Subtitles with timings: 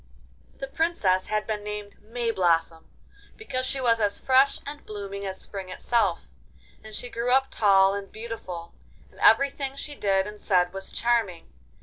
[0.57, 2.85] The Princess had been named Mayblossom,
[3.35, 6.31] because she was as fresh and blooming as Spring itself,
[6.83, 8.73] and she grew up tall and beautiful,
[9.11, 11.53] and everything she did and said was charming.